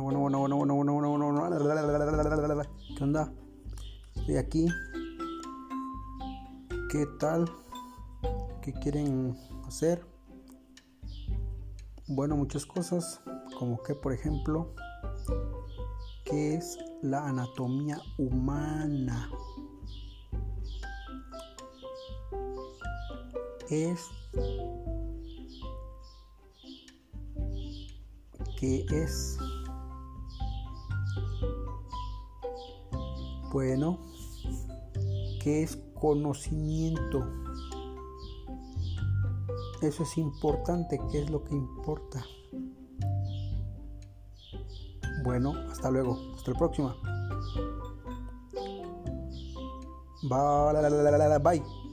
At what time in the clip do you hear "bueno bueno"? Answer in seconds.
0.00-0.38, 0.20-0.56, 0.38-0.74, 0.56-0.92, 0.74-1.18, 0.92-1.56, 1.18-2.54, 1.56-2.70